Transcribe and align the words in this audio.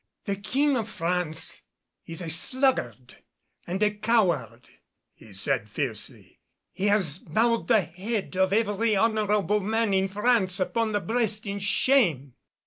"The 0.25 0.35
King 0.37 0.77
of 0.77 0.89
France 0.89 1.61
is 2.07 2.23
a 2.23 2.29
sluggard 2.31 3.17
and 3.67 3.83
a 3.83 3.91
coward," 3.91 4.67
he 5.13 5.31
said 5.31 5.69
fiercely. 5.69 6.39
"He 6.73 6.87
has 6.87 7.19
bowed 7.19 7.67
the 7.67 7.81
head 7.81 8.35
of 8.35 8.51
every 8.51 8.95
honorable 8.95 9.59
man 9.59 9.93
in 9.93 10.07
France 10.07 10.59
upon 10.59 10.93
the 10.93 11.01
breast 11.01 11.45
in 11.45 11.59
shame. 11.59 12.33